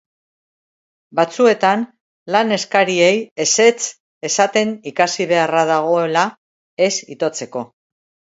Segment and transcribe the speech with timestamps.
[1.17, 1.83] Batzuetan
[2.35, 3.11] lan eskariei
[3.45, 3.85] ezetz
[4.31, 6.27] esaten ikasi beharra dagoela
[6.87, 7.63] ez itotzeko.